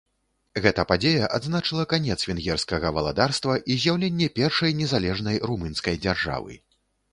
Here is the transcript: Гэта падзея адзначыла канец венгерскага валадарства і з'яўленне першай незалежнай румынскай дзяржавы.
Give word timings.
Гэта 0.65 0.83
падзея 0.91 1.27
адзначыла 1.37 1.85
канец 1.91 2.17
венгерскага 2.29 2.93
валадарства 2.97 3.59
і 3.75 3.79
з'яўленне 3.85 4.33
першай 4.41 4.77
незалежнай 4.83 5.41
румынскай 5.53 6.03
дзяржавы. 6.03 6.61